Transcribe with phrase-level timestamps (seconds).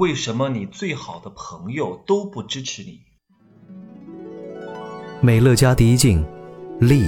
[0.00, 3.00] 为什么你最好的朋友都不支持你？
[5.20, 6.24] 美乐家第一镜，
[6.80, 7.06] 丽。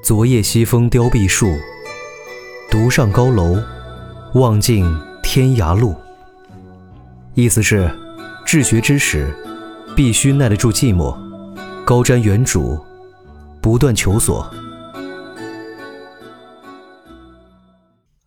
[0.00, 1.48] 昨夜西风凋碧树，
[2.70, 3.56] 独上高楼，
[4.34, 4.86] 望尽
[5.24, 5.96] 天涯路。
[7.34, 7.90] 意思是，
[8.46, 9.34] 治学之时，
[9.96, 11.16] 必须耐得住寂寞，
[11.84, 12.80] 高瞻远瞩，
[13.60, 14.48] 不断求索。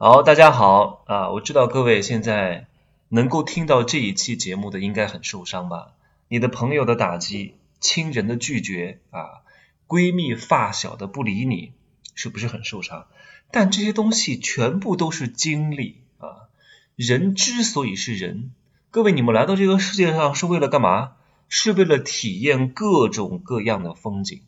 [0.05, 1.29] 好，大家好啊！
[1.29, 2.67] 我知道各位现在
[3.07, 5.93] 能够听到这一期节目的，应该很受伤吧？
[6.27, 9.43] 你的朋友的打击，亲人的拒绝啊。
[9.88, 11.71] 闺蜜发小的不理你，
[12.16, 13.07] 是不是很受伤？
[13.49, 16.49] 但这些东西全部都是经历啊。
[16.98, 18.51] 人之所以是人，
[18.91, 21.13] 各位你们来到这个世界上是为了干嘛？
[21.48, 24.41] 是为了体验各种各样的风景。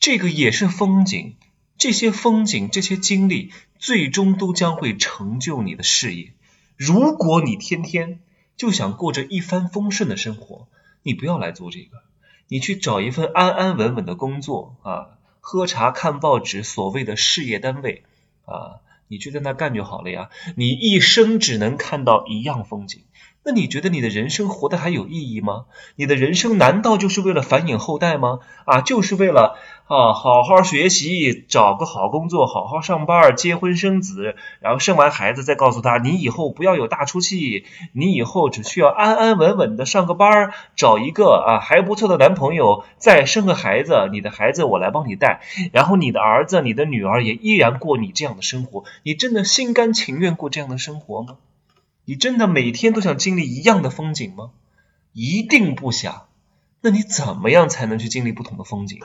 [0.00, 1.36] 这个也是风景，
[1.78, 6.32] 这些风景、这些经历，最终都将会成就你的事业。
[6.76, 8.20] 如果你天天
[8.56, 10.68] 就想过着一帆风顺的生活，
[11.02, 12.02] 你不要来做这个。
[12.48, 18.04] 你去找一份安安稳稳的工作啊，喝茶看报纸，所谓的事业单位
[18.44, 20.30] 啊，你就在那干就好了呀。
[20.54, 23.02] 你一生只能看到一样风景。
[23.46, 25.66] 那你觉得你的人生活得还有意义吗？
[25.94, 28.40] 你的人生难道就是为了繁衍后代吗？
[28.64, 29.54] 啊，就是为了
[29.86, 45.40] 啊好好学习，找个好工作，好好上班，结婚生子，然后生完孩子再告诉他，你以后不要有大出息，你以后只需要安安稳稳的上个班，找一个啊还不错的男朋友，再生个孩子，你的孩子我来帮你带，
[45.72, 51.36] 然后你的儿子、你的女儿也依然过你这样的生活，你真的心甘情愿过这样的生活吗？
[52.06, 54.52] 你真的每天都想经历一样的风景吗？
[55.12, 56.28] 一定不想。
[56.80, 59.00] 那你怎么样才能去经历不同的风景？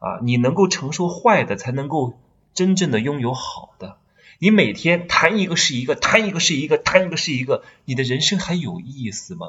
[0.00, 2.18] 啊，你能够承受坏的，才能够
[2.52, 3.98] 真正的拥有好的。
[4.40, 9.46] 你每天谈一个是一个，谈一个是一个，谈一个是一个，你的人生还有意思吗？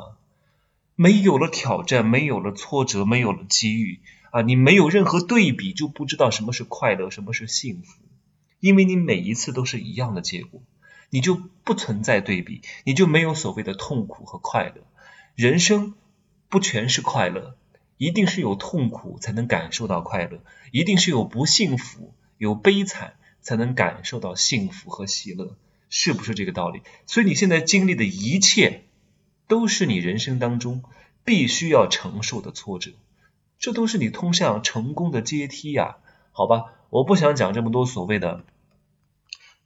[0.95, 4.43] 没有了挑战，没有了挫折，没有了机遇啊！
[4.43, 7.99] 你没有任何对比，就不知道什么是快乐，什么是幸福，
[8.59, 10.61] 因为你每一次都是一样的结果。
[11.11, 11.35] 你就
[11.65, 14.81] 不存在对比，你就没有所谓的痛苦和快乐。
[15.35, 15.93] 人生
[16.47, 17.57] 不全是快乐，
[17.97, 25.57] 一定是有痛苦才能感受到快乐，一定是有不幸福、有悲惨才能感受到幸福和喜乐，
[25.89, 26.81] 是不是这个道理？
[27.05, 28.85] 所以你现在经历的一切，
[29.47, 30.81] 都是你人生当中
[31.25, 32.91] 必须要承受的挫折，
[33.59, 35.97] 这都是你通向成功的阶梯呀。
[36.31, 38.45] 好吧，我不想讲这么多所谓的。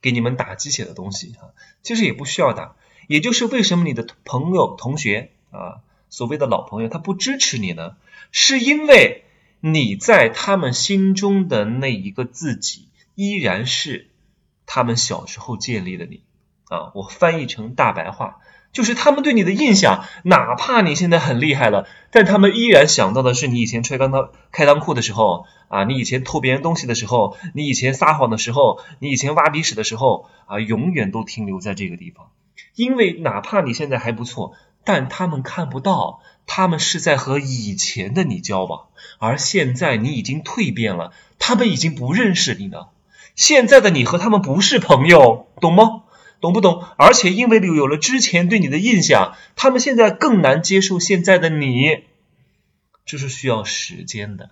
[0.02, 2.76] 给你们打鸡血的东西啊，其实也不需要打。
[3.08, 7.96] 也就是为什么你的朋友、同学啊，所谓的老朋友，他不支持你呢？
[8.32, 9.24] 是因为
[9.60, 14.10] 你在他们心中的那一个自己，依然是
[14.66, 16.24] 他们小时候建立的你
[16.70, 16.92] 啊。
[16.96, 18.40] 我翻译成大白话。
[18.76, 32.28] 就是他们对你的印象，哪怕你现在很厉害了，但他们依然想到的是你以前穿钢裆开裆裤的时候啊，你以前偷别人东西的时候，你以前撒谎的时候，你以前挖鼻屎的时候啊，永远都停留在这个地方。
[32.76, 34.52] 因为哪怕你现在还不错，
[34.84, 38.88] 但他们看不到，他们是在和以前的你交往，
[39.20, 42.90] 而现在你已经蜕变了，他们已经不认识你了。
[43.38, 46.02] 现在的你和他们不是朋友，懂吗？
[46.42, 46.84] 懂不懂？
[46.98, 52.04] 而且因为有了之前对你的印象，他们现在更难接受现在的你，
[53.06, 54.52] 这是需要时间的，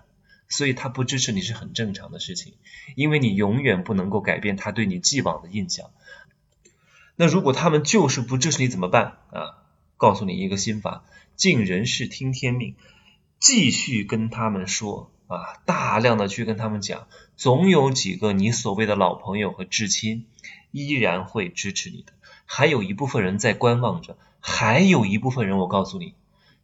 [0.49, 2.53] 所以他不支持你是很正常的事情，
[2.95, 5.91] 因为你永远不能够改变他对你既往的印象。
[7.15, 9.61] 那如果他们就是不支持你怎么办啊？
[9.97, 11.05] 告诉你一个心法：
[11.35, 12.75] 尽人事听天命，
[13.39, 20.25] 继续跟他们说啊，大量的去跟他们讲，总有几个你所谓的老朋友和至亲。
[20.75, 22.13] 依然会支持你的，
[22.47, 26.15] 还有一部分人在观望着，还有一部分人，我告诉你，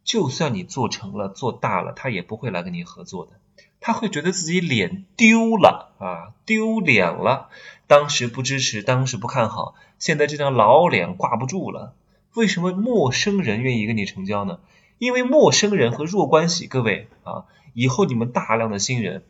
[0.03, 3.33] 就算你做成了、做大了，他也不会来跟你合作的，
[3.79, 7.49] 他会觉得自己脸丢了啊，丢脸了。
[7.85, 11.93] 当时不支持，当时不看好，现在这张老脸挂不住了。
[12.33, 14.57] 为什么陌生人愿意跟你成交呢？
[14.99, 19.23] 因为陌生人和弱关系，各位啊，以后你们大量的新人，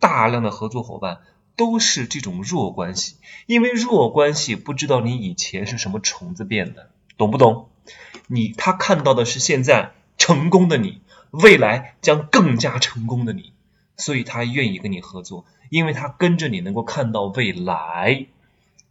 [0.00, 1.20] 大量的合作伙伴。
[1.58, 7.70] 都是这种弱关系，因为弱关系不知道你以前是什么虫子变的，懂不懂？
[8.26, 11.00] 你他看到的是现在成功的你，
[11.30, 13.54] 未来将更加成功的你，
[13.96, 18.26] 所以他愿意跟你合作，因为他跟着你能够看到未来，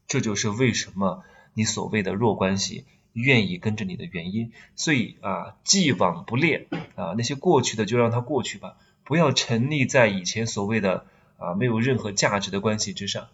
[0.08, 1.24] 这就是为什么
[1.54, 2.86] 你所谓的弱关系
[3.16, 4.52] 愿意跟着你的原因。
[4.76, 11.06] 所以啊，既往不恋啊，那些过去的就让它过去吧，不要沉溺在以前所谓的。
[11.38, 13.28] 啊，没有任何价值的关系之上，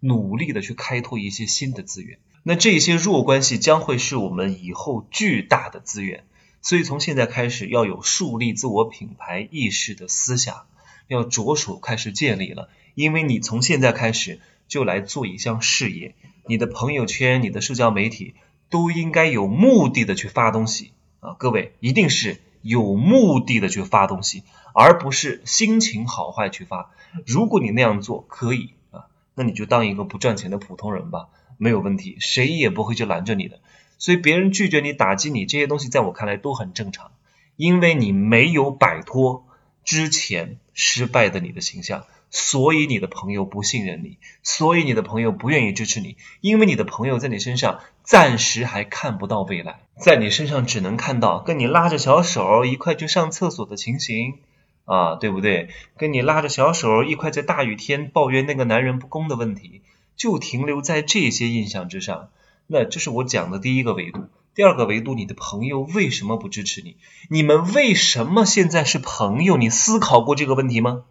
[0.00, 2.18] 努力的去开拓一些新的资源。
[2.42, 6.24] 那这些弱关系将会是我们以后巨大的资源。
[6.60, 10.66] 所以从现在开始，要有树立自我品牌意识的思想，
[11.06, 12.68] 要着手开始建立了。
[12.94, 16.14] 因为你从现在开始就来做一项事业，
[16.46, 18.34] 你的朋友圈、你的社交媒体
[18.70, 21.34] 都应该有目的的去发东西啊！
[21.38, 24.42] 各位，一定是有目的的去发东西，
[24.74, 26.90] 而不是心情好坏去发。
[27.26, 33.60] 如果你那样做可以啊，那你就当一个不赚钱的普通人吧，没有问题，谁也不会去拦着你的。
[33.96, 37.10] 所以别人拒绝你、打击你这些东西，在我看来都很正常，
[37.56, 39.47] 因为你没有摆脱
[39.84, 54.38] 之前失败的你的形象，所以你的朋友不信任你，所以你的朋友不愿意支持你，因为你的朋友在你身上暂时还看不到未来，在你身上只能看到跟你拉着小手一块去上厕所的情形
[54.84, 55.70] 啊，对不对？
[55.96, 59.82] 跟你拉着小手一块在大雨天抱怨那个男人不公的问题，
[60.16, 62.30] 就停留在这些印象之上。
[62.66, 66.96] 那这是我讲的第一个维度，第二个维度，你的朋友为什么不支持你？
[67.30, 69.56] 你们为什么现在是朋友？
[69.56, 71.04] 你思考过这个问题吗？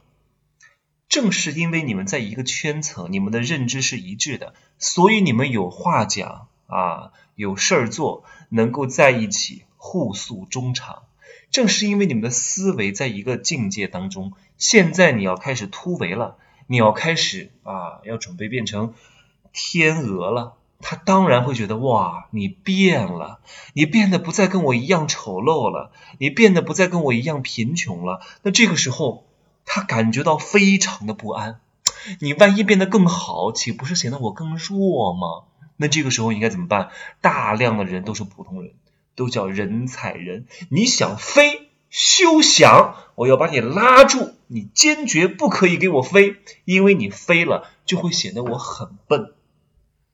[1.08, 11.04] 正是因为你们在一个圈层，你们的认知是一致的，所以你们有话讲啊，有事儿做，能够在一起互诉衷肠。
[11.50, 16.36] 正是因为你们的思维在一个境界当中，现在你要开始突围了，
[16.68, 18.94] 你要开始啊，要准备变成
[19.54, 20.58] 天鹅了。
[20.80, 23.40] 他当然会觉得哇，你变了，
[23.74, 28.22] 你变得不再跟我一样丑陋了，你变得不再跟我一样贫穷了。
[28.44, 29.26] 那这个时候，
[29.66, 31.60] 他感觉到非常的不安。
[32.20, 35.46] 你万一变得更好，岂不是显得我更弱吗？
[35.78, 36.90] 那这个时候应该怎么办？
[37.22, 38.74] 大量的人都是普通人，
[39.16, 40.46] 都叫人踩人。
[40.70, 42.96] 你想飞，休想！
[43.16, 46.36] 我要把你拉住，你坚决不可以给我飞，
[46.66, 49.34] 因为你飞了就会显得我很笨。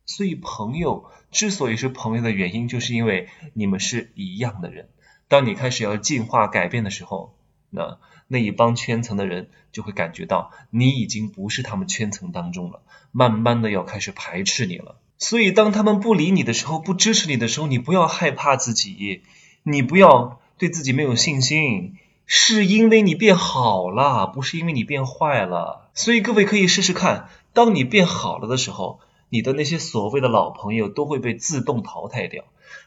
[0.05, 4.89] 所以，朋友之所以是朋友的原因，就是因为你们是一样的人。
[5.29, 7.33] 当你开始要进化、改变的时候，
[7.69, 7.97] 那
[8.27, 14.97] 那一帮圈层的人就会感觉到你已经不是他们圈层当中了，慢慢的要开始排斥你了。
[15.17, 19.23] 所以，当他们不理你的时候，不支持你的时候，你不要害怕自己，
[19.63, 21.95] 你不要对自己没有信心，
[22.25, 25.89] 是因为你变好了，不是因为你变坏了。
[25.93, 28.99] 所以，各位可以试试看，当你变好了的时候。
[29.33, 32.43] 你的那些所谓的老朋友都会被自动淘汰掉，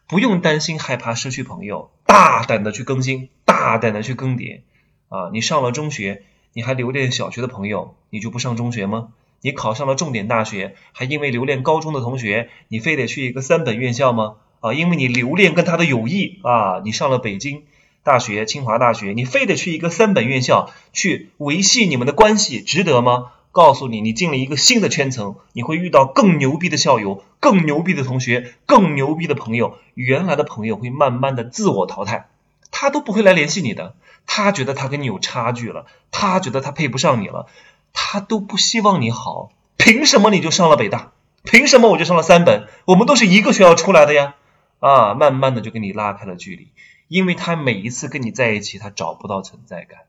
[0.07, 4.61] 不用担心害怕失去朋友，大胆的去更新，大胆的去更迭
[5.09, 5.31] 啊！
[5.33, 6.23] 你上了中学，
[6.53, 9.09] 你还留恋小学的朋友，你就不上中学吗？
[9.41, 14.37] 你考上了重点大学，还因为留恋高中的同学，你非得去一个三本院校吗？
[14.61, 17.65] 啊，因为你留恋跟他的友谊啊，你上了北京
[18.05, 23.33] 大学、清华大学，你非得去一个三本院校去维系你们的关系，值得吗？
[23.57, 29.79] 告诉你，你进了一个新的圈层，你会遇到更牛逼的校友、更牛逼的同学、更牛逼的朋友。
[29.95, 32.29] 原来的朋友会慢慢的自我淘汰，
[32.71, 33.95] 他都不会来联系你的。
[34.27, 37.47] 他觉得他跟你有差距了，他觉得他配不上你了，
[37.95, 39.51] 他都不希望你好。
[39.79, 41.13] 凭什么你就上了北大？
[41.43, 42.69] 凭什么我就上了三本？
[42.85, 44.35] 我们都是一个学校出来的呀！
[44.81, 46.69] 啊，慢慢的就跟你拉开了距离，
[47.09, 50.01] 因为他每一次跟你在一起，他找不到存在感，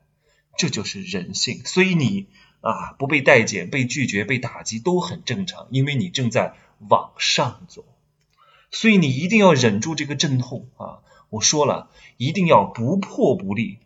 [0.58, 1.62] 这就是人性。
[1.64, 2.26] 所以你。
[2.60, 6.54] 啊，不被待见、被拒绝、被打击都很正常，因为你正在
[6.88, 7.84] 往上走，
[8.70, 10.98] 所以你一定要忍住这个阵痛啊！
[11.30, 13.78] 我说了，一定要不破不立，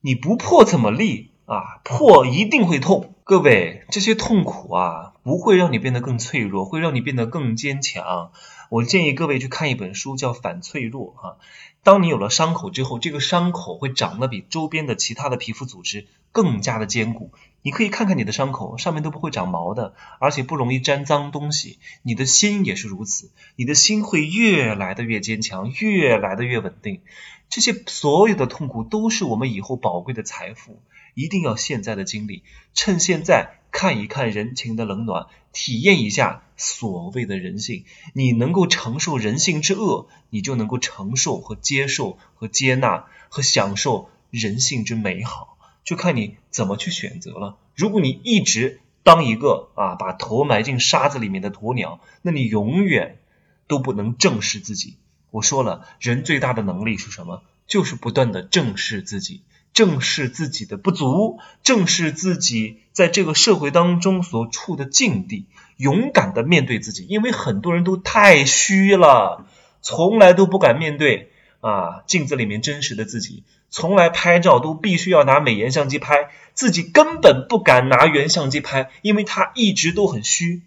[0.00, 1.80] 你不破怎么立啊？
[1.84, 3.14] 破一定会痛。
[3.24, 8.32] 各位，这些痛苦啊，不会让你变得更脆弱，会让你变得更坚强。
[8.68, 11.36] 我建议各位去看一本书，叫《反脆弱》啊。
[11.82, 17.32] 当你有了伤口之后，这个伤口会长得比周边的其他的皮肤组织更加的坚固。
[17.62, 21.78] 你可以看看你的伤口，上面都不会长毛的，而且不容易沾脏东西。
[22.02, 27.00] 你的心也是如此，你的心会越来的越坚强，越来的越稳定。
[27.48, 30.82] 这些所有的痛苦都是我们以后宝贵的财富。
[31.18, 32.44] 一定要现在的经历，
[32.74, 37.84] 趁现在看一看人情的冷暖，体验一下所谓的人性。
[38.12, 45.58] 你能够承受人性之恶，你就能够承受和接受和接纳和享受人性之美好。
[45.82, 47.58] 就看你怎么去选择了。
[47.74, 53.18] 如果你一直当一个啊把头埋进沙子里面的鸵鸟，那你永远
[53.66, 54.94] 都不能正视自己。
[55.32, 57.42] 我说了，人最大的能力是什么？
[57.66, 59.42] 就是不断的正视自己。
[59.72, 65.46] 正视自己的不足，正视自己在这个社会当中所处的境地，
[65.76, 67.06] 勇敢的面对自己。
[67.08, 69.46] 因为很多人都太虚了，
[69.82, 80.62] 从来都不敢面对啊镜子里面真实的自己，从来拍照都必须要拿美颜相机拍，自己根本不敢拿原相机拍，因为他一直都很虚。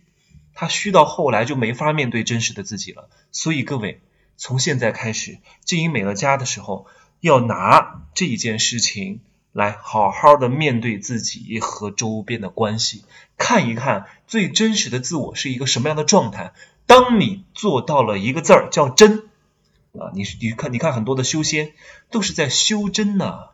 [0.54, 3.10] 他虚到后来就没法面对真实的自己了。
[3.32, 4.02] 所以各位，
[4.38, 6.86] 从现在开始经营美乐家的时候，
[7.22, 9.22] 要拿这一件事情
[9.54, 13.06] 来好好的面对自己和周边的关系，
[13.38, 16.54] 看一看最真实的自我是一个什么样的状态。
[16.86, 19.30] 当你做到了一个字儿叫真
[19.94, 21.74] 啊，你你看你看很多的修仙
[22.10, 23.52] 都是在修真呐，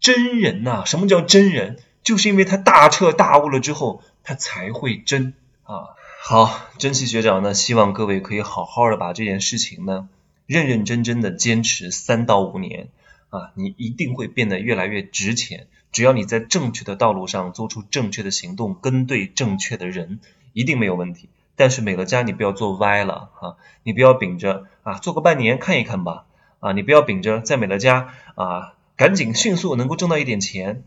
[0.00, 0.84] 真人呐。
[0.86, 1.78] 什么叫真人？
[2.02, 5.90] 就是因为他大彻大悟了之后，他才会真啊。
[6.24, 10.08] 好，珍惜学长呢，希望各位可以好好的把这件事情呢，
[10.46, 12.88] 认认真真的坚持三到五年
[13.32, 15.66] 啊，你一定会变得越来越值钱。
[15.90, 20.20] 只要你在正确的道路上做出正确的行动，跟对正确的人，
[20.52, 21.30] 一定没有问题。
[21.56, 26.26] 但是美乐家你不要做歪了啊，你不要秉着啊做个半年看一看吧
[26.60, 30.84] 啊，你不要秉着在美乐家啊赶紧迅速能够挣到一点钱，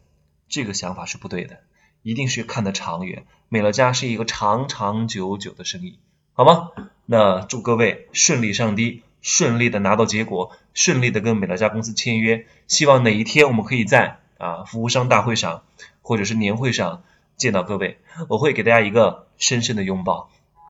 [0.48, 1.60] 这个想法是不对的。
[2.04, 5.98] 一定是看得长远，美乐家是一个长长久久的生意，
[6.34, 6.70] 好吗？
[7.08, 12.46] 那祝各位顺利上滴，顺利的拿到结果，顺利的跟美乐家公司签约。
[12.68, 15.64] 希望哪一天我们可以在啊服务商大会上
[16.04, 17.02] 或者是年会上
[17.36, 17.98] 见到各位，
[18.30, 20.30] 我会给大家一个深深的拥抱。